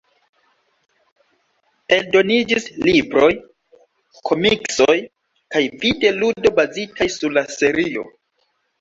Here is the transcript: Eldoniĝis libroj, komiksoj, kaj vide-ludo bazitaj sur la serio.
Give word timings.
Eldoniĝis 1.97 2.65
libroj, 2.89 3.29
komiksoj, 4.31 4.99
kaj 5.55 5.65
vide-ludo 5.87 6.57
bazitaj 6.63 7.13
sur 7.21 7.41
la 7.41 7.49
serio. 7.63 8.13